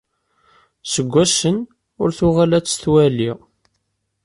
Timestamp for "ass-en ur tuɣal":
1.23-2.51